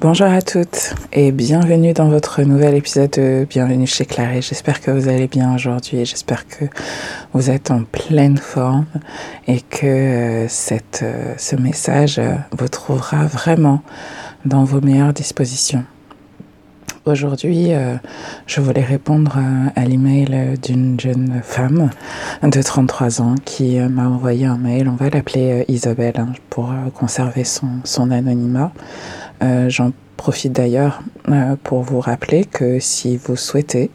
Bonjour 0.00 0.28
à 0.28 0.40
toutes 0.40 0.94
et 1.12 1.30
bienvenue 1.30 1.92
dans 1.92 2.08
votre 2.08 2.40
nouvel 2.40 2.74
épisode 2.74 3.10
de 3.10 3.46
Bienvenue 3.50 3.86
chez 3.86 4.06
Claré. 4.06 4.40
J'espère 4.40 4.80
que 4.80 4.90
vous 4.90 5.10
allez 5.10 5.28
bien 5.28 5.54
aujourd'hui 5.54 5.98
et 5.98 6.04
j'espère 6.06 6.48
que 6.48 6.64
vous 7.34 7.50
êtes 7.50 7.70
en 7.70 7.82
pleine 7.82 8.38
forme 8.38 8.86
et 9.46 9.60
que 9.60 9.84
euh, 9.86 10.48
cette, 10.48 11.00
euh, 11.02 11.34
ce 11.36 11.54
message 11.54 12.18
euh, 12.18 12.32
vous 12.52 12.68
trouvera 12.68 13.26
vraiment 13.26 13.82
dans 14.46 14.64
vos 14.64 14.80
meilleures 14.80 15.12
dispositions. 15.12 15.84
Aujourd'hui, 17.04 17.70
je 18.46 18.60
voulais 18.60 18.84
répondre 18.84 19.38
à, 19.74 19.84
l'email 19.86 20.58
d'une 20.62 21.00
jeune 21.00 21.40
femme 21.42 21.90
de 22.42 22.62
33 22.62 23.22
ans 23.22 23.34
qui 23.42 23.78
m'a 23.78 24.06
envoyé 24.06 24.44
un 24.44 24.58
mail. 24.58 24.86
On 24.86 24.96
va 24.96 25.08
l'appeler 25.08 25.64
Isabelle 25.68 26.12
hein, 26.18 26.32
pour 26.50 26.72
conserver 26.94 27.44
son, 27.44 27.68
son 27.84 28.10
anonymat. 28.10 28.70
Euh, 29.42 29.68
j'en 29.68 29.92
profite 30.16 30.52
d'ailleurs 30.52 31.02
euh, 31.28 31.56
pour 31.62 31.82
vous 31.82 32.00
rappeler 32.00 32.44
que 32.44 32.78
si 32.78 33.16
vous 33.16 33.36
souhaitez 33.36 33.90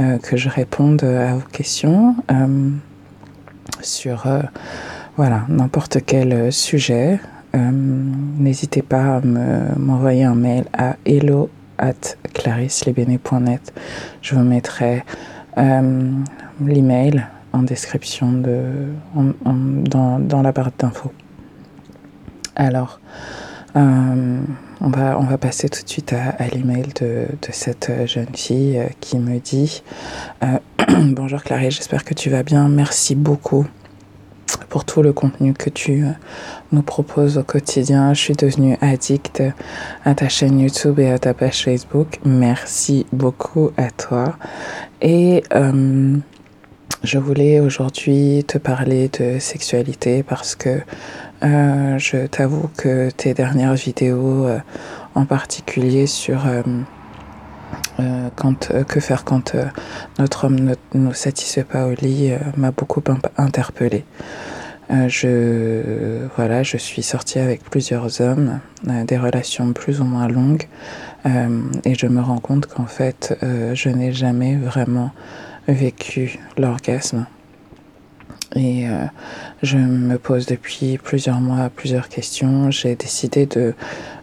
euh, 0.00 0.18
que 0.18 0.36
je 0.36 0.50
réponde 0.50 1.02
à 1.02 1.34
vos 1.34 1.48
questions 1.50 2.14
sur 3.80 4.26
voilà 5.16 5.44
n'importe 5.48 5.98
quel 6.04 6.52
sujet, 6.52 7.18
n'hésitez 7.54 8.82
pas 8.82 9.16
à 9.16 9.20
m'envoyer 9.78 10.24
un 10.24 10.34
mail 10.34 10.64
à 10.72 10.96
hello 11.04 11.48
at 11.78 12.16
Je 14.22 14.34
vous 14.34 14.42
mettrai 14.42 15.04
l'email 15.56 17.26
en 17.52 17.62
description 17.62 18.32
de, 18.32 18.62
dans, 19.44 20.18
dans, 20.18 20.42
la 20.42 20.52
barre 20.52 20.70
d'infos. 20.78 21.12
Alors, 22.56 23.00
on, 24.82 24.88
va, 24.90 25.38
passer 25.38 25.68
tout 25.68 25.82
de 25.82 25.88
suite 25.88 26.12
à, 26.12 26.46
l'email 26.48 26.88
de, 27.00 27.26
cette 27.50 27.90
jeune 28.06 28.34
fille 28.34 28.78
euh, 28.78 28.86
qui 29.00 29.18
me 29.18 29.38
dit 29.38 29.82
euh, 30.42 30.58
Bonjour 31.12 31.42
Clarisse, 31.42 31.76
j'espère 31.76 32.04
que 32.04 32.14
tu 32.14 32.30
vas 32.30 32.42
bien. 32.42 32.68
Merci 32.68 33.14
beaucoup 33.14 33.66
pour 34.68 34.84
tout 34.84 35.02
le 35.02 35.12
contenu 35.12 35.54
que 35.54 35.70
tu 35.70 36.04
nous 36.72 36.82
proposes 36.82 37.38
au 37.38 37.44
quotidien. 37.44 38.12
Je 38.12 38.20
suis 38.20 38.34
devenue 38.34 38.76
addict 38.80 39.42
à 40.04 40.14
ta 40.14 40.28
chaîne 40.28 40.58
YouTube 40.58 40.98
et 40.98 41.10
à 41.10 41.18
ta 41.18 41.32
page 41.32 41.62
Facebook. 41.62 42.18
Merci 42.24 43.06
beaucoup 43.12 43.70
à 43.76 43.90
toi. 43.90 44.36
Et 45.00 45.42
je 47.02 47.18
voulais 47.18 47.60
aujourd'hui 47.60 48.44
te 48.46 48.58
parler 48.58 49.08
de 49.08 49.38
sexualité 49.38 50.22
parce 50.22 50.54
que 50.54 50.80
euh, 51.44 51.98
je 51.98 52.26
t'avoue 52.26 52.70
que 52.76 53.10
tes 53.10 53.34
dernières 53.34 53.74
vidéos, 53.74 54.46
euh, 54.46 54.58
en 55.14 55.24
particulier 55.24 56.06
sur 56.06 56.46
euh, 56.46 56.62
quand, 58.36 58.72
que 58.84 59.00
faire 59.00 59.24
quand 59.24 59.56
notre 60.18 60.44
homme 60.44 60.60
ne 60.60 60.74
nous 60.94 61.12
satisfait 61.12 61.64
pas 61.64 61.86
au 61.86 61.94
lit, 61.94 62.32
m'a 62.56 62.70
beaucoup 62.70 63.02
interpellée. 63.36 64.04
je, 64.90 66.26
voilà, 66.36 66.62
je 66.62 66.76
suis 66.76 67.02
sortie 67.02 67.38
avec 67.38 67.62
plusieurs 67.64 68.20
hommes, 68.20 68.60
des 68.84 69.18
relations 69.18 69.72
plus 69.72 70.00
ou 70.00 70.04
moins 70.04 70.26
longues, 70.26 70.66
et 71.24 71.94
je 71.94 72.06
me 72.06 72.20
rends 72.20 72.40
compte 72.40 72.66
qu'en 72.66 72.86
fait, 72.86 73.36
je 73.42 73.88
n'ai 73.88 74.12
jamais 74.12 74.56
vraiment 74.56 75.12
vécu 75.68 76.40
l'orgasme. 76.56 77.26
Et 78.54 78.88
euh, 78.88 79.06
je 79.62 79.78
me 79.78 80.18
pose 80.18 80.46
depuis 80.46 80.98
plusieurs 80.98 81.40
mois 81.40 81.70
plusieurs 81.74 82.08
questions. 82.08 82.70
J'ai 82.70 82.94
décidé 82.96 83.46
de, 83.46 83.74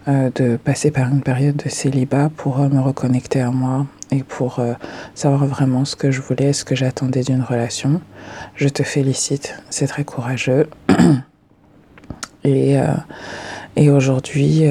euh, 0.08 0.30
de 0.36 0.58
passer 0.58 0.91
par 0.91 1.09
une 1.09 1.21
période 1.21 1.55
de 1.55 1.69
célibat 1.69 2.30
pour 2.36 2.59
euh, 2.59 2.69
me 2.69 2.80
reconnecter 2.80 3.41
à 3.41 3.52
moi 3.52 3.88
et 4.11 4.23
pour 4.23 4.59
savoir 5.13 5.45
vraiment 5.45 5.86
ce 5.86 5.95
que 5.95 6.09
je 6.09 6.19
voulais, 6.19 6.52
ce 6.52 6.66
que 6.66 6.75
j'attendais 6.75 7.21
d'une 7.21 7.44
relation. 7.44 8.02
Je 8.55 8.67
te 8.67 8.81
félicite, 8.81 9.61
c'est 9.70 9.86
très 9.86 10.04
courageux. 10.04 10.67
et, 12.43 12.77
et 13.75 13.92
aujourd'hui, 13.92 14.64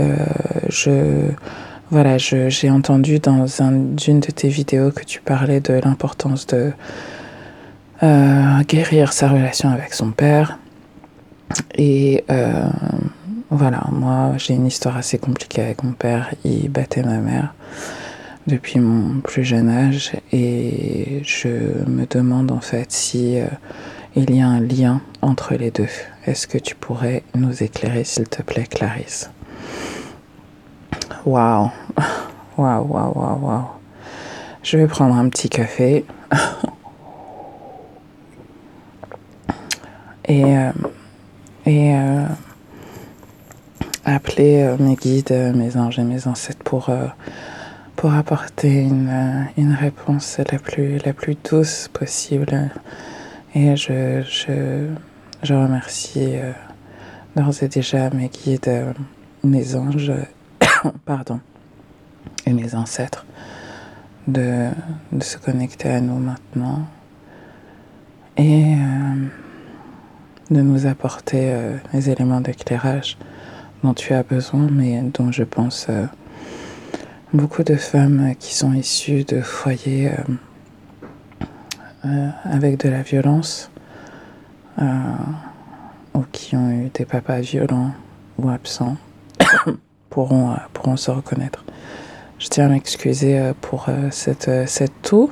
je 0.68 1.30
voilà, 1.92 2.18
j'ai 2.18 2.68
entendu 2.68 3.20
dans 3.20 3.46
une 3.46 3.94
de 3.94 4.30
tes 4.32 4.48
vidéos 4.48 4.90
que 4.90 5.04
tu 5.04 5.20
parlais 5.20 5.60
de 5.60 5.74
l'importance 5.74 6.48
de 6.48 6.72
euh, 8.02 8.62
guérir 8.66 9.12
sa 9.12 9.28
relation 9.28 9.70
avec 9.70 9.94
son 9.94 10.10
père. 10.12 10.58
Et 11.74 12.24
euh, 12.30 12.68
voilà, 13.50 13.84
moi 13.90 14.32
j'ai 14.36 14.54
une 14.54 14.66
histoire 14.66 14.96
assez 14.96 15.18
compliquée 15.18 15.62
avec 15.62 15.82
mon 15.82 15.92
père. 15.92 16.34
Il 16.44 16.68
battait 16.70 17.02
ma 17.02 17.18
mère 17.18 17.54
depuis 18.46 18.80
mon 18.80 19.20
plus 19.20 19.44
jeune 19.44 19.68
âge 19.68 20.12
et 20.32 21.20
je 21.22 21.48
me 21.88 22.06
demande 22.06 22.50
en 22.50 22.60
fait 22.60 22.90
si 22.90 23.38
euh, 23.38 23.46
il 24.16 24.34
y 24.34 24.40
a 24.40 24.46
un 24.46 24.60
lien 24.60 25.00
entre 25.22 25.54
les 25.54 25.70
deux. 25.70 25.88
Est-ce 26.26 26.46
que 26.46 26.58
tu 26.58 26.74
pourrais 26.74 27.22
nous 27.34 27.62
éclairer 27.62 28.04
s'il 28.04 28.28
te 28.28 28.42
plaît, 28.42 28.66
Clarisse? 28.66 29.30
Waouh, 31.24 31.70
waouh, 32.56 32.86
waouh, 32.86 33.12
waouh, 33.14 33.38
waouh. 33.46 33.64
Je 34.62 34.76
vais 34.76 34.86
prendre 34.86 35.14
un 35.14 35.28
petit 35.28 35.48
café. 35.48 36.04
et 40.26 40.44
euh, 40.44 40.72
et 41.66 41.94
euh, 41.94 42.26
euh, 44.40 44.76
mes 44.78 44.94
guides, 44.94 45.52
mes 45.54 45.76
anges 45.76 45.98
et 45.98 46.04
mes 46.04 46.26
ancêtres 46.26 46.62
pour, 46.64 46.90
pour 47.96 48.12
apporter 48.14 48.82
une, 48.82 49.48
une, 49.56 49.74
réponse 49.74 50.38
la 50.50 50.58
plus, 50.58 50.98
la 50.98 51.12
plus 51.12 51.36
douce 51.48 51.88
possible. 51.92 52.70
Et 53.54 53.76
je, 53.76 54.22
je, 54.22 54.88
je 55.42 55.54
remercie 55.54 56.36
d'ores 57.36 57.62
et 57.62 57.68
déjà 57.68 58.10
mes 58.10 58.28
guides, 58.28 58.94
mes 59.42 59.74
anges 59.74 60.12
pardon, 61.04 61.40
et 62.46 62.52
mes 62.52 62.74
ancêtres 62.74 63.26
de, 64.26 64.68
de, 65.12 65.22
se 65.22 65.38
connecter 65.38 65.88
à 65.88 66.00
nous 66.00 66.18
maintenant 66.18 66.86
et 68.36 68.74
euh, 68.74 69.26
de 70.50 70.60
nous 70.60 70.86
apporter 70.86 71.50
euh, 71.52 71.76
les 71.92 72.10
éléments 72.10 72.40
d'éclairage 72.40 73.18
dont 73.82 73.94
tu 73.94 74.12
as 74.12 74.22
besoin, 74.22 74.68
mais 74.70 75.02
dont 75.14 75.30
je 75.32 75.44
pense 75.44 75.86
euh, 75.88 76.06
beaucoup 77.32 77.62
de 77.62 77.76
femmes 77.76 78.34
qui 78.38 78.54
sont 78.54 78.72
issues 78.72 79.24
de 79.24 79.40
foyers 79.40 80.10
avec 82.44 82.78
de 82.78 82.88
la 82.88 83.02
violence 83.02 83.70
ou 86.14 86.24
qui 86.32 86.56
ont 86.56 86.70
eu 86.70 86.90
des 86.94 87.04
papas 87.04 87.40
violents 87.40 87.92
ou 88.38 88.48
absents 88.48 88.96
pourront, 90.10 90.52
euh, 90.52 90.56
pourront 90.72 90.96
se 90.96 91.10
reconnaître. 91.10 91.64
Je 92.38 92.48
tiens 92.48 92.66
à 92.66 92.68
m'excuser 92.68 93.38
euh, 93.38 93.52
pour 93.60 93.86
euh, 93.88 94.08
cette, 94.10 94.50
cette 94.66 95.02
toux 95.02 95.30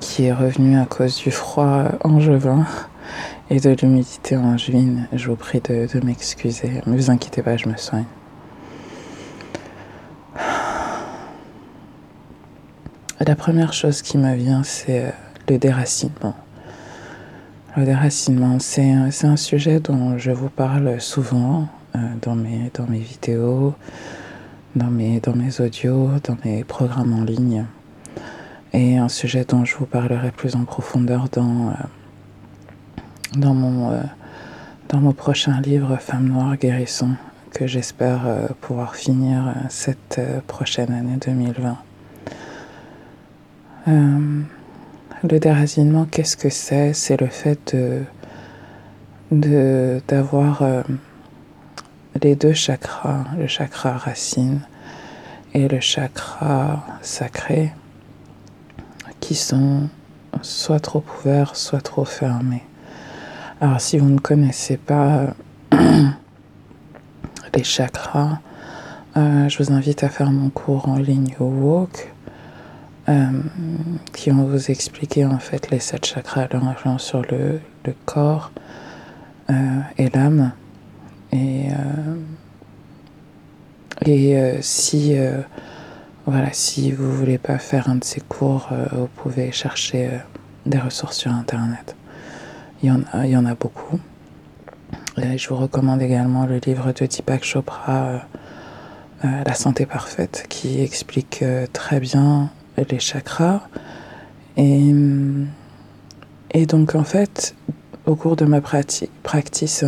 qui 0.00 0.24
est 0.24 0.32
revenue 0.32 0.78
à 0.78 0.86
cause 0.86 1.16
du 1.16 1.30
froid 1.30 1.84
angevin 2.02 2.64
et 3.50 3.60
de 3.60 3.70
l'humidité 3.70 4.36
angevine. 4.36 5.08
Je 5.12 5.28
vous 5.28 5.36
prie 5.36 5.60
de, 5.60 6.04
m'excuser. 6.04 6.80
Ne 6.86 6.96
vous 6.96 7.10
inquiétez 7.10 7.42
pas, 7.42 7.56
je 7.56 7.68
me 7.68 7.76
soigne. 7.76 8.04
La 13.20 13.34
première 13.34 13.72
chose 13.72 14.02
qui 14.02 14.18
me 14.18 14.34
vient, 14.34 14.62
c'est 14.62 15.12
le 15.48 15.58
déracinement. 15.58 16.36
Le 17.76 17.84
déracinement, 17.84 18.58
c'est 18.58 18.92
un 18.92 19.36
sujet 19.36 19.80
dont 19.80 20.18
je 20.18 20.30
vous 20.30 20.48
parle 20.48 21.00
souvent 21.00 21.68
euh, 21.94 21.98
dans, 22.22 22.34
mes, 22.34 22.70
vidéos, 22.98 23.74
dans 24.74 24.90
mes, 24.90 25.20
dans 25.20 25.34
mes 25.34 25.60
audios, 25.60 26.10
dans 26.24 26.36
mes 26.44 26.64
programmes 26.64 27.14
en 27.14 27.22
ligne. 27.22 27.66
Et 28.72 28.98
un 28.98 29.08
sujet 29.08 29.44
dont 29.44 29.64
je 29.64 29.76
vous 29.76 29.86
parlerai 29.86 30.30
plus 30.30 30.56
en 30.56 30.64
profondeur 30.64 31.28
dans, 31.32 31.68
euh, 31.68 31.72
dans, 33.34 33.54
mon, 33.54 33.92
euh, 33.92 34.02
dans 34.88 35.00
mon 35.00 35.12
prochain 35.12 35.60
livre 35.60 35.96
Femme 35.96 36.28
Noire 36.28 36.56
Guérisson, 36.56 37.10
que 37.52 37.66
j'espère 37.66 38.20
pouvoir 38.60 38.96
finir 38.96 39.54
cette 39.68 40.20
prochaine 40.46 40.92
année 40.92 41.16
2020. 41.24 41.78
le 43.86 45.38
déracinement, 45.38 46.04
qu'est-ce 46.04 46.36
que 46.36 46.50
c'est? 46.50 46.92
C'est 46.92 47.18
le 47.20 47.28
fait 47.28 47.74
de 49.32 50.00
d'avoir 50.06 50.62
les 52.22 52.36
deux 52.36 52.52
chakras, 52.52 53.24
le 53.38 53.46
chakra 53.46 53.96
racine 53.96 54.60
et 55.54 55.68
le 55.68 55.80
chakra 55.80 56.84
sacré, 57.02 57.72
qui 59.20 59.34
sont 59.34 59.88
soit 60.42 60.80
trop 60.80 61.04
ouverts, 61.18 61.56
soit 61.56 61.80
trop 61.80 62.04
fermés. 62.04 62.64
Alors 63.58 63.80
si 63.80 63.96
vous 63.96 64.10
ne 64.10 64.18
connaissez 64.18 64.76
pas 64.76 65.34
les 67.54 67.64
chakras, 67.64 68.40
euh, 69.16 69.48
je 69.48 69.62
vous 69.62 69.72
invite 69.72 70.04
à 70.04 70.10
faire 70.10 70.30
mon 70.30 70.50
cours 70.50 70.90
en 70.90 70.96
ligne 70.96 71.34
Walk, 71.40 72.12
euh, 73.08 73.24
qui 74.12 74.28
vont 74.28 74.44
vous 74.44 74.70
expliquer 74.70 75.24
en 75.24 75.38
fait 75.38 75.70
les 75.70 75.80
sept 75.80 76.04
chakras, 76.04 76.48
leur 76.52 76.64
influence 76.68 77.02
sur 77.02 77.22
le, 77.22 77.60
corps 78.04 78.52
euh, 79.48 79.80
et 79.96 80.10
l'âme. 80.10 80.52
Et, 81.32 81.68
et 84.04 84.58
si, 84.60 85.16
voilà, 86.26 86.52
si 86.52 86.92
vous 86.92 87.10
voulez 87.10 87.38
pas 87.38 87.58
faire 87.58 87.88
un 87.88 87.96
de 87.96 88.04
ces 88.04 88.20
cours, 88.20 88.68
vous 88.92 89.08
pouvez 89.16 89.50
chercher 89.50 90.10
des 90.66 90.78
ressources 90.78 91.16
sur 91.16 91.32
Internet. 91.32 91.96
Il 92.82 92.88
y 92.88 93.36
en 93.36 93.44
a, 93.46 93.54
beaucoup. 93.54 93.98
Je 95.16 95.48
vous 95.48 95.56
recommande 95.56 96.02
également 96.02 96.46
le 96.46 96.58
livre 96.58 96.92
de 96.92 97.06
Deepak 97.06 97.42
Chopra 97.44 98.22
euh, 99.24 99.28
la 99.46 99.54
santé 99.54 99.86
parfaite, 99.86 100.44
qui 100.50 100.82
explique 100.82 101.40
euh, 101.42 101.66
très 101.72 102.00
bien 102.00 102.50
les 102.90 102.98
chakras. 102.98 103.62
Et, 104.58 104.92
et 106.50 106.66
donc 106.66 106.94
en 106.94 107.04
fait, 107.04 107.54
au 108.04 108.14
cours 108.14 108.36
de 108.36 108.44
ma 108.44 108.60
prati 108.60 109.08
practice, 109.22 109.84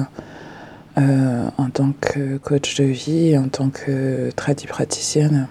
euh, 0.96 1.50
en 1.58 1.68
tant 1.68 1.92
que 2.00 2.38
coach 2.38 2.76
de 2.76 2.84
vie, 2.84 3.36
en 3.36 3.48
tant 3.48 3.68
que 3.68 4.30
praticienne, 4.34 5.46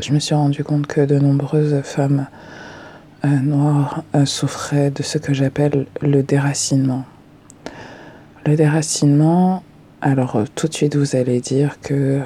je 0.00 0.12
me 0.12 0.18
suis 0.18 0.34
rendu 0.34 0.64
compte 0.64 0.86
que 0.86 1.02
de 1.02 1.18
nombreuses 1.18 1.82
femmes 1.82 2.26
noires 3.24 4.04
souffraient 4.24 4.90
de 4.90 5.02
ce 5.02 5.18
que 5.18 5.32
j'appelle 5.32 5.86
le 6.02 6.22
déracinement. 6.22 7.04
Le 8.46 8.56
déracinement, 8.56 9.62
alors 10.02 10.36
euh, 10.36 10.44
tout 10.54 10.68
de 10.68 10.74
suite 10.74 10.96
vous 10.96 11.16
allez 11.16 11.40
dire 11.40 11.80
que 11.80 11.94
euh, 11.94 12.20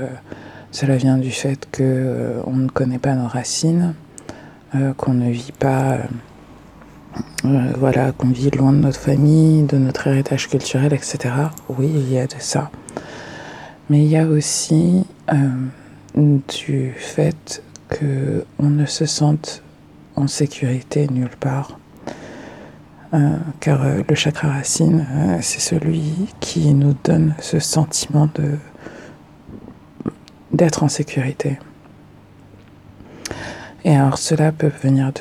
cela 0.73 0.97
vient 0.97 1.17
du 1.17 1.31
fait 1.31 1.69
que 1.71 1.85
euh, 1.85 2.41
on 2.45 2.57
ne 2.57 2.69
connaît 2.69 2.99
pas 2.99 3.15
nos 3.15 3.29
racines, 3.29 3.95
qu'on 4.99 5.15
ne 5.15 5.31
vit 5.31 5.53
pas, 5.59 5.97
voilà, 7.43 8.13
qu'on 8.13 8.29
vit 8.29 8.51
loin 8.51 8.73
de 8.73 8.79
notre 8.79 8.99
famille, 8.99 9.63
de 9.63 9.79
notre 9.79 10.09
héritage 10.09 10.49
culturel, 10.49 10.93
etc. 10.93 11.33
Oui, 11.71 11.91
il 11.95 12.13
y 12.13 12.19
a 12.19 12.27
de 12.27 12.35
ça. 12.39 12.71
Mais 13.89 14.05
il 14.05 14.11
y 14.11 14.19
a 14.19 14.27
aussi 14.27 15.07
du 16.59 16.93
fait 16.99 17.63
qu'on 17.89 18.69
ne 18.69 18.85
se 18.85 19.07
sente 19.07 19.63
en 20.19 20.27
sécurité 20.27 21.07
nulle 21.09 21.37
part. 21.41 21.79
Euh, 23.15 23.37
car 23.61 23.83
euh, 23.83 24.03
le 24.07 24.15
chakra 24.15 24.49
racine, 24.49 25.07
euh, 25.11 25.39
c'est 25.41 25.61
celui 25.61 26.13
qui 26.41 26.75
nous 26.75 26.95
donne 27.05 27.35
ce 27.41 27.59
sentiment 27.59 28.29
de 28.35 28.59
d'être 30.53 30.83
en 30.83 30.89
sécurité. 30.89 31.59
Et 33.85 33.95
alors 33.97 34.19
cela 34.19 34.51
peut 34.51 34.73
venir 34.83 35.13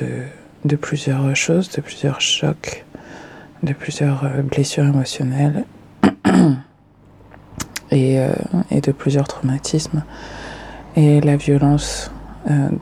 de, 0.64 0.76
plusieurs 0.76 1.36
choses, 1.36 1.70
de 1.70 1.80
plusieurs 1.82 2.20
chocs, 2.20 2.84
de 3.62 3.74
plusieurs 3.74 4.24
blessures 4.42 4.84
émotionnelles 4.84 5.64
et, 7.90 8.18
de 8.70 8.92
plusieurs 8.92 9.28
traumatismes. 9.28 10.02
Et 10.96 11.20
la 11.20 11.36
violence 11.36 12.10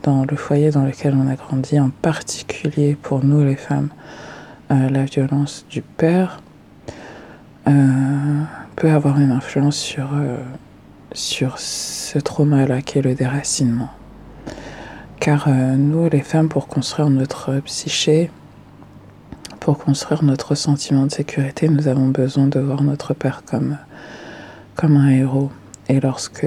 dans 0.02 0.24
le 0.24 0.36
foyer 0.36 0.70
dans 0.70 0.84
lequel 0.84 1.14
on 1.14 1.28
a 1.28 1.34
grandi, 1.34 1.80
en 1.80 1.90
particulier 1.90 2.96
pour 3.00 3.24
nous 3.24 3.44
les 3.44 3.56
femmes, 3.56 3.88
euh, 4.72 4.88
la 4.88 5.04
violence 5.04 5.64
du 5.70 5.80
père 5.80 6.40
euh, 7.68 8.42
peut 8.74 8.90
avoir 8.90 9.20
une 9.20 9.30
influence 9.30 9.76
sur, 9.76 10.08
euh, 10.12 10.38
sur 11.12 11.60
ce 11.60 12.18
trauma-là 12.18 12.82
qui 12.82 12.98
est 12.98 13.02
le 13.02 13.14
déracinement. 13.14 13.90
Car 15.20 15.48
nous, 15.48 16.08
les 16.08 16.20
femmes, 16.20 16.48
pour 16.48 16.68
construire 16.68 17.10
notre 17.10 17.58
psyché, 17.60 18.30
pour 19.60 19.78
construire 19.78 20.22
notre 20.22 20.54
sentiment 20.54 21.06
de 21.06 21.10
sécurité, 21.10 21.68
nous 21.68 21.88
avons 21.88 22.08
besoin 22.08 22.46
de 22.46 22.60
voir 22.60 22.82
notre 22.82 23.14
père 23.14 23.42
comme, 23.44 23.78
comme 24.76 24.96
un 24.96 25.08
héros. 25.08 25.50
Et 25.88 26.00
lorsque 26.00 26.46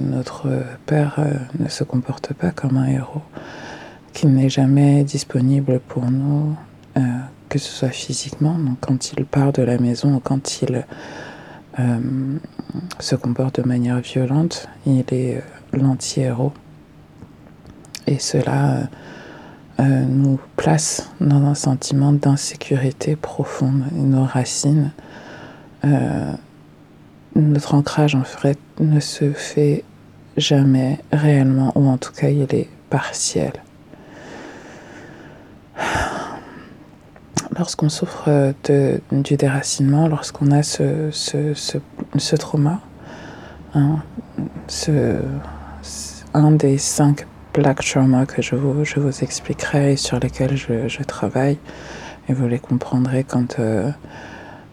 notre 0.00 0.48
père 0.86 1.18
ne 1.58 1.68
se 1.68 1.84
comporte 1.84 2.34
pas 2.34 2.50
comme 2.50 2.76
un 2.76 2.86
héros, 2.86 3.22
qu'il 4.12 4.30
n'est 4.30 4.50
jamais 4.50 5.04
disponible 5.04 5.80
pour 5.80 6.10
nous, 6.10 6.54
que 7.48 7.58
ce 7.58 7.70
soit 7.70 7.88
physiquement, 7.88 8.58
donc 8.58 8.78
quand 8.80 9.12
il 9.12 9.24
part 9.24 9.52
de 9.52 9.62
la 9.62 9.78
maison 9.78 10.16
ou 10.16 10.20
quand 10.20 10.60
il 10.62 10.84
euh, 11.78 11.98
se 13.00 13.16
comporte 13.16 13.60
de 13.60 13.66
manière 13.66 14.00
violente, 14.00 14.68
il 14.86 15.04
est 15.10 15.36
euh, 15.36 15.40
l'anti-héros. 15.72 16.52
Et 18.06 18.18
cela 18.18 18.88
euh, 19.80 20.04
nous 20.04 20.38
place 20.56 21.10
dans 21.20 21.44
un 21.44 21.54
sentiment 21.54 22.12
d'insécurité 22.12 23.16
profonde. 23.16 23.84
Nos 23.92 24.24
racines, 24.24 24.92
notre 27.34 27.74
ancrage 27.74 28.14
en 28.14 28.24
fait 28.24 28.58
ne 28.80 29.00
se 29.00 29.32
fait 29.32 29.84
jamais 30.36 30.98
réellement, 31.12 31.72
ou 31.74 31.88
en 31.88 31.98
tout 31.98 32.12
cas 32.12 32.28
il 32.28 32.54
est 32.54 32.68
partiel. 32.90 33.52
lorsqu'on 37.58 37.88
souffre 37.88 38.24
euh, 38.28 38.52
de, 38.64 39.00
du 39.12 39.36
déracinement, 39.36 40.08
lorsqu'on 40.08 40.50
a 40.50 40.62
ce, 40.62 41.10
ce, 41.12 41.54
ce, 41.54 42.36
trauma, 42.36 42.80
hein, 43.74 43.98
ce, 44.66 45.18
un 46.32 46.52
des 46.52 46.78
cinq 46.78 47.26
black 47.52 47.84
trauma 47.84 48.26
que 48.26 48.42
je 48.42 48.56
vous, 48.56 48.84
je 48.84 48.98
vous 48.98 49.22
expliquerai 49.22 49.92
et 49.92 49.96
sur 49.96 50.18
lesquels 50.18 50.56
je, 50.56 50.88
je 50.88 51.02
travaille, 51.02 51.58
et 52.28 52.32
vous 52.32 52.48
les 52.48 52.58
comprendrez 52.58 53.24
quand, 53.24 53.58
euh, 53.58 53.90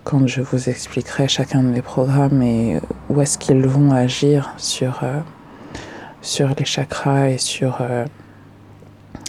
quand 0.04 0.28
je 0.28 0.42
vous 0.42 0.70
expliquerai 0.70 1.28
chacun 1.28 1.64
de 1.64 1.70
mes 1.70 1.82
programmes 1.82 2.42
et 2.42 2.80
où 3.10 3.22
est-ce 3.22 3.38
qu'ils 3.38 3.66
vont 3.66 3.92
agir 3.92 4.54
sur, 4.58 5.00
euh, 5.04 5.20
sur 6.22 6.50
les 6.58 6.66
chakras 6.66 7.30
et 7.30 7.38
sur, 7.38 7.82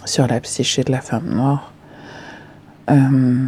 sur 0.05 0.27
la 0.27 0.41
psyché 0.41 0.83
de 0.85 0.91
la 0.91 1.01
femme 1.01 1.29
noire. 1.29 1.73
Euh, 2.91 3.47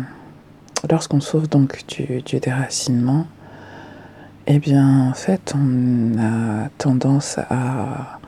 lorsqu'on 0.90 1.20
souffre 1.20 1.48
donc 1.48 1.84
du, 1.88 2.22
déracinement, 2.40 3.26
eh 4.46 4.58
bien, 4.58 5.08
en 5.08 5.14
fait, 5.14 5.54
on 5.56 6.18
a 6.18 6.68
tendance 6.78 7.38
à, 7.50 8.18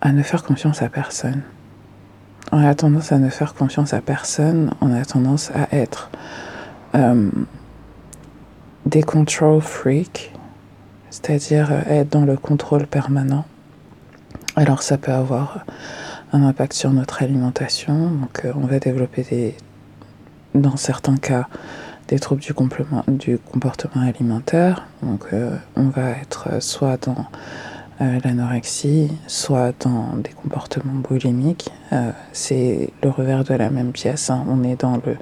à 0.00 0.12
ne 0.12 0.22
faire 0.22 0.42
confiance 0.44 0.82
à 0.82 0.88
personne. 0.88 1.42
On 2.52 2.64
a 2.64 2.74
tendance 2.74 3.10
à 3.10 3.18
ne 3.18 3.28
faire 3.28 3.54
confiance 3.54 3.92
à 3.92 4.00
personne, 4.00 4.72
on 4.80 4.92
a 4.92 5.04
tendance 5.04 5.50
à 5.52 5.74
être 5.74 6.10
euh, 6.96 7.30
des 8.86 9.02
control 9.02 9.60
freaks, 9.60 10.32
c'est-à-dire 11.10 11.72
être 11.88 12.10
dans 12.10 12.24
le 12.24 12.36
contrôle 12.36 12.86
permanent. 12.86 13.44
Alors 14.56 14.82
ça 14.82 14.96
peut 14.96 15.12
avoir 15.12 15.64
un 16.32 16.42
impact 16.42 16.72
sur 16.72 16.90
notre 16.90 17.22
alimentation. 17.22 18.10
Donc, 18.10 18.44
euh, 18.44 18.52
on 18.56 18.66
va 18.66 18.78
développer 18.78 19.22
des, 19.22 19.54
dans 20.54 20.76
certains 20.76 21.16
cas, 21.16 21.46
des 22.08 22.18
troubles 22.18 22.40
du, 22.40 22.52
du 23.08 23.38
comportement 23.38 24.02
alimentaire. 24.02 24.86
Donc, 25.02 25.26
euh, 25.32 25.56
on 25.76 25.88
va 25.88 26.10
être 26.10 26.62
soit 26.62 27.04
dans 27.04 27.26
euh, 28.00 28.18
l'anorexie, 28.24 29.10
soit 29.26 29.72
dans 29.84 30.16
des 30.16 30.30
comportements 30.30 31.00
boulimiques. 31.00 31.70
c'est 32.32 32.90
le 33.02 33.10
revers 33.10 33.44
de 33.44 33.54
la 33.54 33.70
même 33.70 33.92
pièce. 33.92 34.30
Hein. 34.30 34.44
On 34.48 34.62
est 34.62 34.80
dans 34.80 34.96
le, 34.96 35.16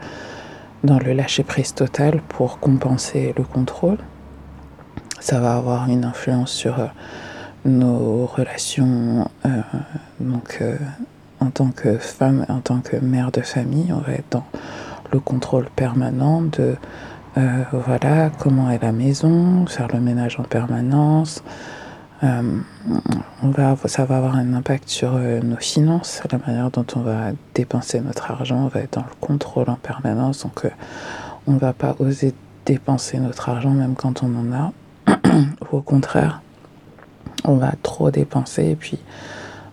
dans 0.84 0.98
le 0.98 1.12
lâcher-prise 1.12 1.74
total 1.74 2.20
pour 2.28 2.60
compenser 2.60 3.34
le 3.36 3.42
contrôle. 3.42 3.98
Ça 5.18 5.40
va 5.40 5.56
avoir 5.56 5.88
une 5.88 6.04
influence 6.04 6.52
sur 6.52 6.76
nos 7.64 8.26
relations 8.26 9.28
euh, 9.46 9.62
donc, 10.20 10.58
euh, 10.60 10.76
en 11.40 11.50
tant 11.50 11.70
que 11.70 11.96
femme, 11.96 12.44
en 12.48 12.60
tant 12.60 12.80
que 12.80 12.96
mère 12.96 13.30
de 13.30 13.40
famille, 13.40 13.92
on 13.92 13.98
va 13.98 14.12
être 14.12 14.30
dans 14.30 14.44
le 15.12 15.20
contrôle 15.20 15.68
permanent 15.74 16.42
de 16.42 16.76
euh, 17.36 17.62
voilà 17.72 18.30
comment 18.38 18.70
est 18.70 18.82
la 18.82 18.92
maison, 18.92 19.66
faire 19.66 19.88
le 19.92 20.00
ménage 20.00 20.38
en 20.38 20.44
permanence. 20.44 21.42
On 22.24 23.50
va, 23.50 23.76
ça 23.84 24.04
va 24.04 24.16
avoir 24.16 24.36
un 24.36 24.54
impact 24.54 24.88
sur 24.88 25.12
nos 25.18 25.56
finances, 25.56 26.22
la 26.30 26.38
manière 26.38 26.70
dont 26.70 26.86
on 26.96 27.00
va 27.00 27.32
dépenser 27.54 28.00
notre 28.00 28.30
argent, 28.30 28.64
on 28.64 28.68
va 28.68 28.80
être 28.80 28.94
dans 28.94 29.02
le 29.02 29.14
contrôle 29.20 29.68
en 29.68 29.76
permanence, 29.76 30.42
donc 30.42 30.66
on 31.46 31.52
ne 31.52 31.58
va 31.58 31.72
pas 31.72 31.96
oser 31.98 32.32
dépenser 32.66 33.18
notre 33.18 33.48
argent 33.48 33.70
même 33.70 33.94
quand 33.94 34.22
on 34.22 34.34
en 34.36 34.52
a, 34.52 34.72
ou 35.70 35.76
au 35.78 35.80
contraire, 35.82 36.40
on 37.44 37.56
va 37.56 37.72
trop 37.82 38.10
dépenser 38.10 38.70
et 38.70 38.76
puis 38.76 38.98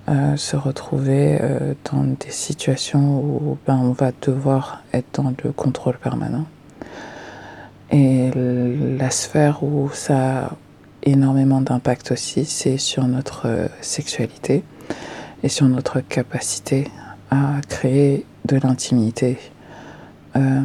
euh, 0.09 0.35
se 0.35 0.55
retrouver 0.55 1.37
euh, 1.39 1.73
dans 1.91 2.03
des 2.03 2.31
situations 2.31 3.19
où 3.19 3.57
ben, 3.65 3.77
on 3.77 3.91
va 3.91 4.11
devoir 4.21 4.83
être 4.93 5.21
dans 5.21 5.33
le 5.43 5.51
contrôle 5.51 5.97
permanent. 5.97 6.45
Et 7.91 8.31
la 8.33 9.09
sphère 9.09 9.63
où 9.63 9.89
ça 9.93 10.51
énormément 11.03 11.61
d'impact 11.61 12.11
aussi, 12.11 12.45
c'est 12.45 12.77
sur 12.77 13.05
notre 13.05 13.69
sexualité 13.81 14.63
et 15.43 15.49
sur 15.49 15.67
notre 15.67 16.01
capacité 16.01 16.87
à 17.29 17.61
créer 17.67 18.25
de 18.45 18.57
l'intimité 18.57 19.37
euh, 20.35 20.61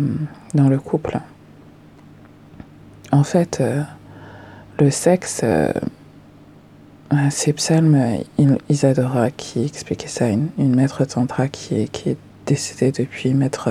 dans 0.55 0.69
le 0.69 0.78
couple. 0.78 1.19
En 3.12 3.23
fait, 3.23 3.59
euh, 3.61 3.83
le 4.78 4.90
sexe, 4.90 5.40
euh, 5.45 5.73
c'est 7.31 7.52
Psalm 7.52 7.97
Isadora 8.69 9.31
qui 9.31 9.64
expliquait 9.64 10.09
ça, 10.09 10.28
une, 10.28 10.50
maître 10.59 11.05
tantra 11.05 11.49
qui 11.49 11.83
est, 11.83 11.88
qui 11.88 12.11
est 12.11 12.16
décédée 12.47 12.93
depuis, 12.93 13.33
maître 13.33 13.71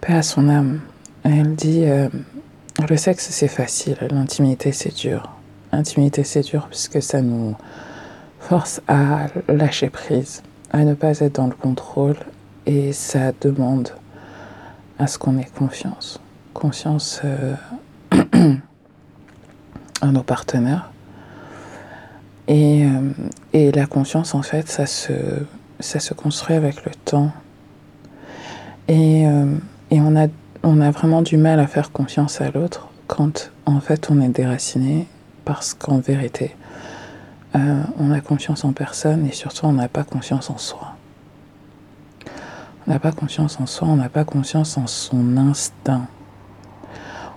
paix 0.00 0.12
à 0.12 0.22
son 0.22 0.48
âme. 0.48 0.80
Elle 1.24 1.54
dit 1.54 1.84
le 1.86 2.96
sexe 2.96 3.28
c'est 3.30 3.48
facile, 3.48 3.96
l'intimité 4.10 4.72
c'est 4.72 4.94
dur. 4.94 5.37
L'intimité 5.78 6.24
c'est 6.24 6.40
dur 6.40 6.66
puisque 6.68 7.00
ça 7.00 7.22
nous 7.22 7.54
force 8.40 8.80
à 8.88 9.28
lâcher 9.46 9.90
prise, 9.90 10.42
à 10.72 10.84
ne 10.84 10.92
pas 10.94 11.20
être 11.20 11.36
dans 11.36 11.46
le 11.46 11.54
contrôle 11.54 12.16
et 12.66 12.92
ça 12.92 13.30
demande 13.40 13.90
à 14.98 15.06
ce 15.06 15.18
qu'on 15.18 15.38
ait 15.38 15.46
confiance. 15.56 16.18
Confiance 16.52 17.20
euh, 17.24 17.54
à 20.00 20.06
nos 20.08 20.24
partenaires. 20.24 20.90
Et, 22.48 22.84
euh, 22.84 23.12
et, 23.52 23.70
la 23.70 23.86
confiance, 23.86 24.34
en 24.34 24.42
fait, 24.42 24.68
ça 24.68 24.84
se, 24.84 25.12
ça 25.78 26.00
se 26.00 26.12
construit 26.12 26.56
avec 26.56 26.84
le 26.86 26.90
temps. 27.04 27.30
Et, 28.88 29.28
euh, 29.28 29.54
et 29.92 30.00
on, 30.00 30.16
a, 30.16 30.26
on 30.64 30.80
a 30.80 30.90
vraiment 30.90 31.22
du 31.22 31.36
mal 31.36 31.60
à 31.60 31.68
faire 31.68 31.92
confiance 31.92 32.40
à 32.40 32.50
l'autre 32.50 32.88
quand, 33.06 33.52
en 33.64 33.78
fait, 33.78 34.10
on 34.10 34.20
est 34.20 34.28
déraciné 34.28 35.06
parce 35.48 35.72
qu'en 35.72 35.98
vérité, 35.98 36.54
on 37.54 38.10
a 38.12 38.20
confiance 38.20 38.66
en 38.66 38.74
personne 38.74 39.26
et 39.26 39.32
surtout, 39.32 39.64
on 39.64 39.72
n'a 39.72 39.88
pas 39.88 40.04
confiance 40.04 40.50
en 40.50 40.58
soi. 40.58 40.94
On 42.86 42.90
n'a 42.90 42.98
pas 42.98 43.12
confiance 43.12 43.58
en 43.58 43.64
soi, 43.64 43.88
on 43.88 43.96
n'a 43.96 44.10
pas 44.10 44.24
confiance 44.24 44.76
en 44.76 44.86
son 44.86 45.38
instinct. 45.38 46.06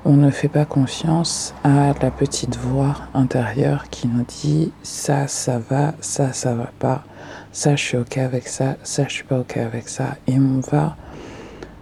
On 0.04 0.18
ne 0.18 0.30
fait 0.30 0.50
pas 0.50 0.66
confiance 0.66 1.54
à 1.64 1.94
la 2.02 2.12
petite 2.12 2.58
voix 2.58 2.98
intérieure 3.14 3.86
qui 3.90 4.10
nous 4.10 4.26
dit 4.26 4.74
ça, 4.84 5.28
ça 5.28 5.60
va, 5.60 5.94
ça, 6.02 6.34
ça 6.34 6.54
va 6.54 6.70
pas, 6.80 7.06
ça, 7.54 7.78
je 7.78 7.82
suis 7.82 7.98
ok 7.98 8.18
avec 8.18 8.50
ça, 8.50 8.76
ça, 8.84 9.06
je 9.08 9.14
suis 9.14 9.24
pas 9.24 9.40
ok 9.40 9.56
avec 9.56 9.88
ça. 9.88 10.18
Et 10.28 10.38
on 10.38 10.60
va 10.70 10.98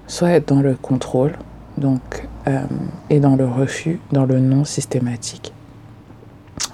soit 0.05 0.29
être 0.29 0.49
dans 0.49 0.61
le 0.61 0.75
contrôle, 0.75 1.35
donc, 1.79 2.27
euh, 2.47 2.61
et 3.09 3.19
dans 3.19 3.35
le 3.35 3.47
refus, 3.47 3.99
dans 4.11 4.27
le 4.27 4.39
non 4.39 4.63
systématique 4.63 5.53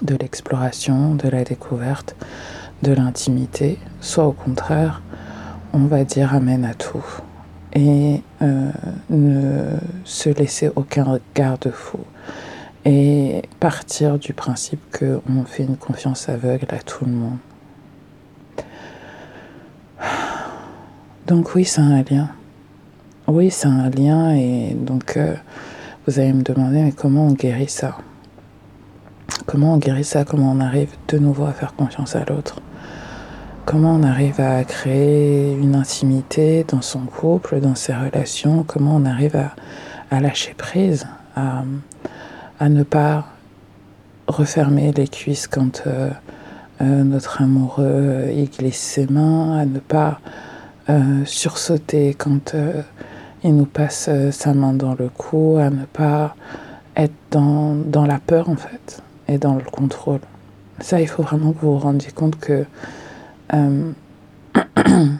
de 0.02 0.16
l'exploration, 0.16 1.14
de 1.14 1.28
la 1.28 1.44
découverte, 1.44 2.16
de 2.82 2.92
l'intimité, 2.92 3.78
soit 4.00 4.26
au 4.26 4.32
contraire, 4.32 5.02
on 5.72 5.86
va 5.86 6.04
dire 6.04 6.34
amen 6.34 6.64
à 6.64 6.74
tout 6.74 7.04
et 7.72 8.22
euh, 8.42 8.70
ne 9.10 9.76
se 10.04 10.30
laisser 10.30 10.70
aucun 10.74 11.18
garde-fou 11.34 12.00
et 12.84 13.42
partir 13.60 14.18
du 14.18 14.32
principe 14.32 14.80
qu'on 14.96 15.44
fait 15.44 15.64
une 15.64 15.76
confiance 15.76 16.28
aveugle 16.28 16.66
à 16.70 16.78
tout 16.78 17.04
le 17.04 17.12
monde. 17.12 17.38
Donc 21.26 21.54
oui, 21.54 21.64
c'est 21.64 21.80
un 21.80 22.02
lien. 22.02 22.30
Oui, 23.26 23.50
c'est 23.50 23.66
un 23.66 23.90
lien 23.90 24.34
et 24.34 24.74
donc 24.74 25.16
euh, 25.16 25.34
vous 26.06 26.20
allez 26.20 26.32
me 26.32 26.42
demander 26.42 26.82
mais 26.82 26.92
comment 26.92 27.26
on 27.26 27.32
guérit 27.32 27.68
ça? 27.68 27.98
Comment 29.46 29.74
on 29.74 29.76
guérit 29.76 30.02
ça? 30.02 30.24
Comment 30.24 30.50
on 30.50 30.58
arrive 30.58 30.90
de 31.06 31.18
nouveau 31.18 31.44
à 31.44 31.52
faire 31.52 31.76
confiance 31.76 32.16
à 32.16 32.24
l'autre? 32.24 32.60
Comment 33.64 33.94
on 33.94 34.02
arrive 34.02 34.40
à 34.40 34.64
créer 34.64 35.52
une 35.52 35.76
intimité 35.76 36.64
dans 36.66 36.82
son 36.82 37.06
couple, 37.06 37.60
dans 37.60 37.76
ses 37.76 37.94
relations, 37.94 38.64
comment 38.64 38.96
on 38.96 39.04
arrive 39.04 39.36
à, 40.10 40.20
lâcher 40.20 40.52
prise, 40.54 41.06
à, 41.36 41.62
ne 42.68 42.82
pas 42.82 43.26
refermer 44.26 44.90
les 44.90 45.06
cuisses 45.06 45.46
quand 45.46 45.84
euh, 45.86 46.10
euh, 46.82 47.04
notre 47.04 47.40
amoureux 47.40 48.28
y 48.32 48.46
glisse 48.46 48.80
ses 48.80 49.06
mains, 49.06 49.58
à 49.58 49.64
ne 49.64 49.78
pas 49.78 50.18
euh, 50.90 51.24
sursauter 51.24 52.14
quand 52.14 52.56
il 53.44 53.54
nous 53.54 53.66
passe 53.66 54.10
sa 54.32 54.54
main 54.54 54.72
dans 54.72 54.94
le 54.94 55.08
cou, 55.08 55.56
à 55.60 55.70
ne 55.70 55.84
pas 55.84 56.34
être 56.96 57.14
dans, 57.30 57.76
dans 57.76 58.06
la 58.06 58.18
peur 58.18 58.48
en 58.50 58.56
fait? 58.56 59.04
Et 59.28 59.38
dans 59.38 59.54
le 59.54 59.64
contrôle. 59.64 60.20
Ça, 60.80 61.00
il 61.00 61.08
faut 61.08 61.22
vraiment 61.22 61.52
que 61.52 61.60
vous 61.60 61.72
vous 61.72 61.78
rendiez 61.78 62.10
compte 62.12 62.38
que 62.38 62.64
euh, 63.54 63.92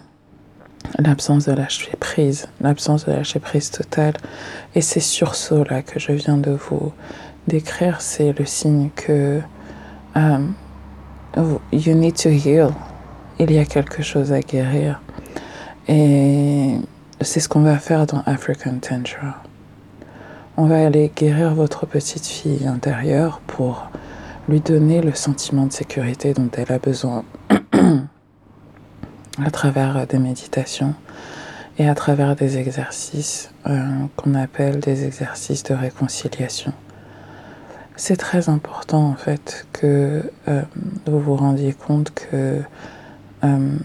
l'absence 0.99 1.47
de 1.47 1.53
lâcher 1.53 1.93
prise, 1.99 2.49
l'absence 2.61 3.07
de 3.07 3.13
lâcher 3.13 3.41
prise 3.41 3.71
totale. 3.71 4.15
Et 4.75 4.81
ces 4.81 5.01
sursauts-là 5.01 5.83
que 5.83 5.99
je 5.99 6.13
viens 6.13 6.37
de 6.37 6.53
vous 6.53 6.93
décrire, 7.47 8.01
c'est 8.01 8.39
le 8.39 8.45
signe 8.45 8.91
que 8.95 9.41
um, 10.15 10.55
you 11.73 11.95
need 11.95 12.17
to 12.17 12.29
heal. 12.29 12.71
Il 13.39 13.51
y 13.51 13.59
a 13.59 13.65
quelque 13.65 14.03
chose 14.03 14.33
à 14.33 14.41
guérir. 14.41 15.01
Et 15.89 16.77
c'est 17.21 17.41
ce 17.41 17.49
qu'on 17.49 17.61
va 17.61 17.79
faire 17.79 18.07
dans 18.07 18.23
African 18.27 18.79
Tantra. 18.81 19.46
On 20.59 20.65
va 20.65 20.87
aller 20.87 21.13
guérir 21.15 21.55
votre 21.55 21.85
petite 21.85 22.25
fille 22.27 22.67
intérieure 22.67 23.43
pour 23.47 23.91
lui 24.49 24.61
donner 24.61 25.03
le 25.03 25.13
sentiment 25.13 25.67
de 25.67 25.73
sécurité 25.73 26.33
dont 26.33 26.49
elle 26.57 26.73
a 26.73 26.79
besoin 26.79 27.25
à 29.45 29.51
travers 29.51 30.07
des 30.07 30.19
méditations 30.19 30.95
et 31.79 31.87
à 31.87 31.95
travers 31.95 32.37
des 32.37 32.57
exercices 32.57 33.51
euh, 33.67 33.85
qu'on 34.17 34.35
appelle 34.35 34.81
des 34.81 35.05
exercices 35.05 35.63
de 35.63 35.75
réconciliation. 35.75 36.73
C'est 37.97 38.17
très 38.17 38.49
important 38.49 39.11
en 39.11 39.15
fait 39.15 39.67
que 39.75 40.23
euh, 40.49 40.63
vous 41.07 41.21
vous 41.21 41.37
rendiez 41.37 41.75
compte 41.75 42.15
que 42.15 42.63
euh, 43.45 43.77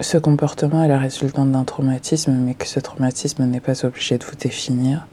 ce 0.00 0.18
comportement 0.18 0.84
est 0.84 0.88
la 0.88 0.98
résultante 0.98 1.52
d'un 1.52 1.64
traumatisme, 1.64 2.32
mais 2.32 2.54
que 2.54 2.66
ce 2.66 2.80
traumatisme 2.80 3.44
n'est 3.44 3.60
pas 3.60 3.84
obligé 3.84 4.18
de 4.18 4.24
vous 4.24 4.36
définir 4.36 5.06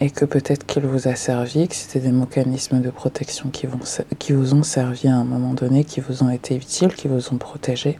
et 0.00 0.10
que 0.10 0.24
peut-être 0.24 0.66
qu'il 0.66 0.84
vous 0.84 1.08
a 1.08 1.14
servi, 1.14 1.68
que 1.68 1.74
c'était 1.74 2.00
des 2.00 2.12
mécanismes 2.12 2.80
de 2.80 2.90
protection 2.90 3.48
qui, 3.50 3.66
vous 3.66 4.54
ont 4.54 4.62
servi 4.62 5.08
à 5.08 5.16
un 5.16 5.24
moment 5.24 5.54
donné, 5.54 5.84
qui 5.84 6.00
vous 6.00 6.22
ont 6.22 6.30
été 6.30 6.54
utiles, 6.56 6.94
qui 6.94 7.08
vous 7.08 7.32
ont 7.32 7.38
protégé, 7.38 7.98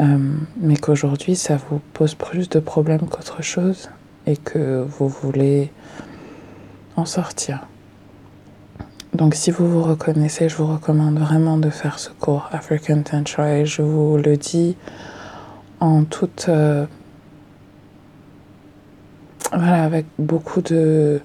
euh, 0.00 0.18
mais 0.58 0.76
qu'aujourd'hui 0.76 1.34
ça 1.34 1.56
vous 1.56 1.80
pose 1.92 2.14
plus 2.14 2.48
de 2.48 2.60
problèmes 2.60 3.08
qu'autre 3.08 3.42
chose 3.42 3.88
et 4.26 4.36
que 4.36 4.86
vous 4.88 5.08
voulez 5.08 5.72
en 6.96 7.04
sortir. 7.04 7.66
Donc 9.14 9.34
si 9.34 9.50
vous 9.50 9.68
vous 9.68 9.82
reconnaissez, 9.82 10.48
je 10.48 10.56
vous 10.56 10.66
recommande 10.66 11.18
vraiment 11.18 11.58
de 11.58 11.68
faire 11.68 11.98
ce 11.98 12.10
cours 12.10 12.48
African 12.52 13.02
Tantra 13.02 13.56
et 13.56 13.66
je 13.66 13.82
vous 13.82 14.16
le 14.16 14.36
dis 14.36 14.76
en 15.80 16.04
toute... 16.04 16.46
Euh, 16.48 16.86
voilà, 19.52 19.82
avec 19.82 20.06
beaucoup 20.18 20.62
de... 20.62 21.20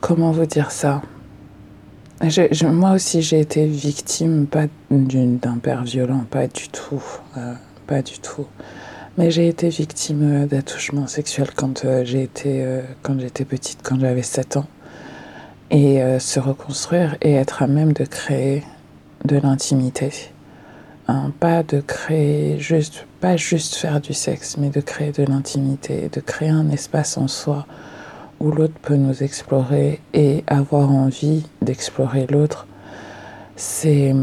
Comment 0.00 0.32
vous 0.32 0.46
dire 0.46 0.72
ça? 0.72 1.00
Moi 2.62 2.92
aussi, 2.92 3.22
j'ai 3.22 3.40
été 3.40 3.66
victime, 3.66 4.46
pas 4.46 4.64
d'un 4.90 5.58
père 5.58 5.84
violent, 5.84 6.24
pas 6.30 6.46
du 6.46 6.68
tout. 6.68 7.02
Euh, 7.36 7.54
pas 7.86 8.02
du 8.02 8.18
tout. 8.18 8.46
Mais 9.16 9.30
j'ai 9.30 9.46
été 9.46 9.68
victime 9.68 10.42
euh, 10.42 10.46
d'attouchements 10.46 11.06
sexuels 11.06 11.50
quand 11.54 11.84
quand 11.84 13.20
j'étais 13.20 13.44
petite, 13.44 13.78
quand 13.82 14.00
j'avais 14.00 14.22
7 14.22 14.56
ans. 14.56 14.66
Et 15.70 16.00
se 16.20 16.38
reconstruire 16.38 17.16
et 17.20 17.32
être 17.34 17.62
à 17.62 17.66
même 17.66 17.92
de 17.94 18.04
créer 18.04 18.62
de 19.24 19.36
l'intimité. 19.38 20.12
Hein, 21.06 21.32
pas 21.38 21.62
de 21.62 21.80
créer 21.80 22.58
juste, 22.58 23.06
pas 23.20 23.36
juste 23.36 23.74
faire 23.74 24.00
du 24.00 24.14
sexe, 24.14 24.56
mais 24.56 24.70
de 24.70 24.80
créer 24.80 25.12
de 25.12 25.22
l'intimité, 25.24 26.08
de 26.10 26.20
créer 26.20 26.48
un 26.48 26.70
espace 26.70 27.18
en 27.18 27.28
soi 27.28 27.66
où 28.40 28.50
l'autre 28.50 28.78
peut 28.80 28.96
nous 28.96 29.22
explorer 29.22 30.00
et 30.14 30.44
avoir 30.46 30.90
envie 30.90 31.44
d'explorer 31.60 32.26
l'autre. 32.26 32.66
C'est, 33.56 34.14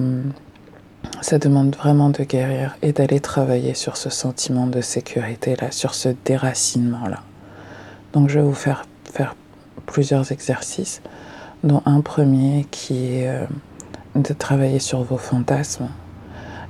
ça 1.22 1.38
demande 1.38 1.76
vraiment 1.76 2.10
de 2.10 2.24
guérir 2.24 2.76
et 2.82 2.94
d'aller 2.94 3.20
travailler 3.20 3.76
sur 3.76 3.96
ce 3.96 4.10
sentiment 4.10 4.66
de 4.66 4.82
sécurité 4.82 5.56
là, 5.62 5.72
sur 5.72 5.94
ce 5.94 6.10
déracinement 6.26 7.08
là. 7.08 7.22
Donc 8.14 8.30
je 8.30 8.40
vais 8.40 8.46
vous 8.46 8.54
faire 8.54 8.86
faire 9.06 9.36
plusieurs 9.86 10.32
exercices, 10.32 11.02
dont 11.64 11.82
un 11.86 12.02
premier 12.02 12.66
qui 12.72 13.16
est 13.16 13.30
euh, 13.30 13.46
de 14.16 14.34
travailler 14.34 14.80
sur 14.80 15.04
vos 15.04 15.18
fantasmes 15.18 15.90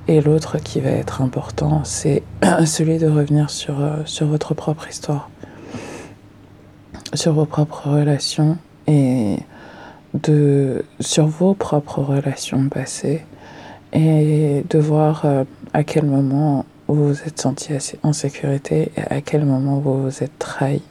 et 0.08 0.20
l'autre 0.20 0.58
qui 0.58 0.80
va 0.80 0.90
être 0.90 1.22
important, 1.22 1.82
c'est 1.84 2.22
celui 2.66 2.98
de 2.98 3.08
revenir 3.08 3.50
sur, 3.50 3.80
euh, 3.80 4.02
sur 4.04 4.26
votre 4.26 4.54
propre 4.54 4.88
histoire, 4.88 5.30
sur 7.14 7.32
vos 7.32 7.46
propres 7.46 7.88
relations 7.88 8.58
et 8.86 9.38
de, 10.14 10.84
sur 11.00 11.26
vos 11.26 11.54
propres 11.54 12.00
relations 12.00 12.68
passées 12.68 13.24
et 13.92 14.64
de 14.68 14.78
voir 14.78 15.22
euh, 15.24 15.44
à 15.72 15.84
quel 15.84 16.04
moment 16.04 16.66
vous 16.88 17.08
vous 17.08 17.22
êtes 17.22 17.40
senti 17.40 17.72
en 18.02 18.12
sécurité 18.12 18.90
et 18.96 19.02
à 19.02 19.20
quel 19.20 19.44
moment 19.44 19.78
vous 19.78 20.02
vous 20.02 20.22
êtes 20.22 20.38
trahi. 20.38 20.82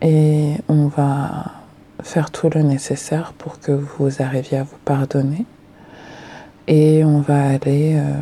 Et 0.00 0.54
on 0.68 0.86
va 0.86 1.57
faire 2.02 2.30
tout 2.30 2.48
le 2.52 2.62
nécessaire 2.62 3.32
pour 3.36 3.60
que 3.60 3.72
vous 3.72 4.22
arriviez 4.22 4.58
à 4.58 4.62
vous 4.62 4.78
pardonner. 4.84 5.44
Et 6.66 7.04
on 7.04 7.20
va 7.20 7.48
aller 7.48 7.94
euh, 7.96 8.12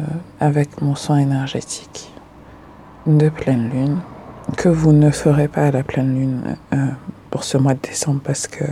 avec 0.40 0.80
mon 0.80 0.95
soin 0.95 1.18
énergétique 1.18 2.12
de 3.06 3.28
pleine 3.28 3.68
lune, 3.71 3.99
que 4.56 4.68
vous 4.68 4.92
ne 4.92 5.11
ferez 5.11 5.49
pas 5.49 5.66
à 5.66 5.71
la 5.71 5.83
pleine 5.83 6.14
lune 6.14 6.56
euh, 6.73 6.87
pour 7.30 7.45
ce 7.45 7.59
mois 7.59 7.75
de 7.75 7.80
décembre 7.80 8.21
parce 8.23 8.47
que 8.47 8.64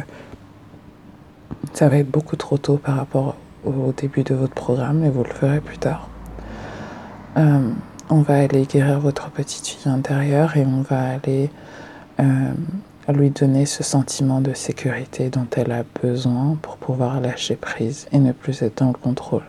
ça 1.72 1.88
va 1.88 1.98
être 1.98 2.10
beaucoup 2.10 2.36
trop 2.36 2.56
tôt 2.56 2.76
par 2.76 2.96
rapport 2.96 3.36
au 3.64 3.92
début 3.96 4.22
de 4.22 4.34
votre 4.34 4.54
programme 4.54 5.04
et 5.04 5.10
vous 5.10 5.24
le 5.24 5.30
ferez 5.30 5.60
plus 5.60 5.78
tard. 5.78 6.08
Euh, 7.36 7.68
on 8.10 8.20
va 8.20 8.38
aller 8.38 8.66
guérir 8.66 9.00
votre 9.00 9.30
petite 9.30 9.66
fille 9.66 9.90
intérieure 9.90 10.56
et 10.56 10.64
on 10.64 10.82
va 10.82 11.14
aller 11.14 11.50
lui 13.12 13.30
donner 13.30 13.66
ce 13.66 13.82
sentiment 13.82 14.40
de 14.40 14.54
sécurité 14.54 15.28
dont 15.28 15.46
elle 15.56 15.72
a 15.72 15.84
besoin 16.02 16.56
pour 16.62 16.76
pouvoir 16.76 17.20
lâcher 17.20 17.56
prise 17.56 18.06
et 18.12 18.18
ne 18.18 18.32
plus 18.32 18.62
être 18.62 18.78
dans 18.78 18.88
le 18.88 18.94
contrôle. 18.94 19.42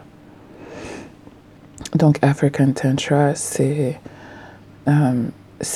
Donc 1.94 2.20
African 2.22 2.72
Tantra, 2.72 3.36
c'est 3.36 4.00
euh, 4.88 5.24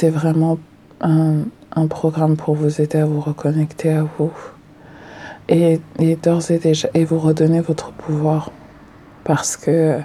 vraiment 0.04 0.58
un, 1.02 1.44
un, 1.76 1.88
programme 1.88 2.36
pour 2.36 2.56
vous 2.56 2.82
aider 2.82 2.98
à 2.98 3.06
vous 3.06 3.22
reconnecter 3.22 3.92
à 3.92 4.04
vous 4.18 4.34
et, 5.48 5.80
et 6.00 6.16
d'ores 6.18 6.52
et 6.52 6.60
déjà 6.60 6.90
et 6.94 7.06
vous 7.06 7.20
redonner 7.20 7.62
votre 7.62 7.92
pouvoir 7.92 8.52
parce 9.24 9.56
que 9.56 10.00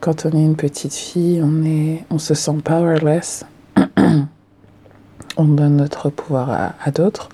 quand 0.00 0.26
on 0.26 0.30
est 0.30 0.44
une 0.44 0.56
petite 0.56 0.94
fille, 0.94 1.42
on, 1.42 1.64
est, 1.64 2.04
on 2.10 2.18
se 2.18 2.34
sent 2.34 2.58
powerless. 2.64 3.44
on 5.36 5.44
donne 5.44 5.76
notre 5.76 6.10
pouvoir 6.10 6.74
à, 6.84 6.90
d'autres, 6.90 7.28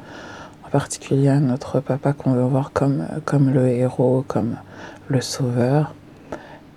en 0.64 0.70
particulier 0.70 1.28
à 1.28 1.40
notre 1.40 1.80
papa 1.80 2.12
qu'on 2.12 2.32
veut 2.32 2.42
voir 2.42 2.72
comme, 2.72 3.06
le 3.52 3.68
héros, 3.68 4.24
comme 4.26 4.56
le 5.08 5.20
sauveur. 5.20 5.94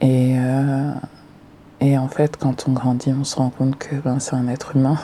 Et, 0.02 0.36
euh, 0.38 0.92
et 1.82 1.98
en 1.98 2.08
fait, 2.08 2.38
quand 2.38 2.66
on 2.68 2.74
grandit, 2.74 3.14
on 3.18 3.24
se 3.24 3.36
rend 3.36 3.50
compte 3.50 3.78
que 3.78 3.96
ben, 3.96 4.20
c'est 4.20 4.36
un 4.36 4.48
être 4.48 4.76
humain. 4.76 4.98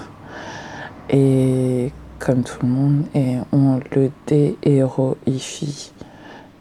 Et 1.10 1.92
comme 2.20 2.44
tout 2.44 2.58
le 2.64 2.70
monde, 2.70 3.04
et 3.14 3.38
on 3.52 3.80
le 3.94 4.12
déhéroifie. 4.28 5.92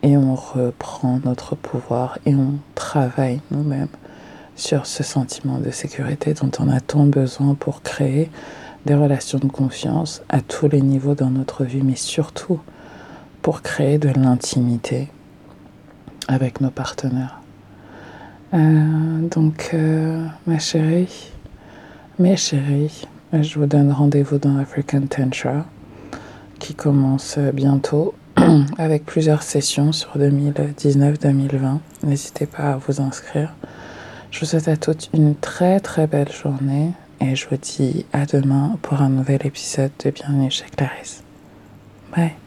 Et 0.03 0.19
on 0.19 0.35
reprend 0.35 1.19
notre 1.25 1.55
pouvoir 1.55 2.19
et 2.27 2.35
on 2.35 2.59
travaille 2.75 3.41
nous-mêmes 3.51 3.89
sur 4.55 4.85
ce 4.85 5.03
sentiment 5.03 5.59
de 5.59 5.71
sécurité 5.71 6.35
dont 6.35 6.51
on 6.59 6.69
a 6.69 6.81
tant 6.81 7.07
besoin 7.07 7.55
pour 7.55 7.81
créer 7.81 8.31
des 8.87 8.95
relations 8.95 9.39
de 9.39 9.47
confiance 9.47 10.23
à 10.29 10.41
tous 10.41 10.69
les 10.69 10.83
niveaux 10.83 11.15
dans 11.15 11.31
notre 11.31 11.65
vie, 11.65 11.83
mais 11.83 11.97
surtout 11.97 12.61
pour 13.43 13.63
créer 13.63 13.99
de 13.99 14.09
l'intimité 14.09 15.09
avec 16.29 16.61
nos 16.61 16.71
partenaires. 16.71 17.41
Euh, 18.55 19.29
donc, 19.31 19.71
euh, 19.75 20.27
ma 20.47 20.59
chérie, 20.59 21.31
mes 22.19 22.37
chéris, 22.37 23.07
je 23.33 23.59
vous 23.59 23.67
donne 23.67 23.91
rendez-vous 23.91 24.39
dans 24.39 24.59
African 24.59 25.03
Tantra 25.03 25.65
qui 26.61 26.75
commence 26.75 27.39
bientôt 27.53 28.15
avec 28.79 29.05
plusieurs 29.05 29.43
sessions 29.43 29.93
sur 29.93 30.17
2019-2020. 30.17 31.79
N'hésitez 32.05 32.47
pas 32.47 32.73
à 32.73 32.77
vous 32.77 33.01
inscrire. 33.01 33.55
Je 34.31 34.41
vous 34.41 34.47
souhaite 34.47 34.69
à 34.69 34.77
toutes 34.77 35.11
une 35.13 35.35
très 35.35 35.81
très 35.81 36.07
belle 36.07 36.33
journée 36.33 36.93
et 37.21 37.37
je 37.37 37.49
vous 37.49 37.57
dis 37.57 38.07
à 38.13 38.27
demain 38.27 38.79
pour 38.83 39.01
un 39.03 39.09
nouvel 39.09 39.47
épisode 39.47 39.93
de 40.05 40.11
Bienvenue 40.11 40.51
chez 40.51 40.67
Clarisse. 40.77 41.23
Bye. 42.15 42.44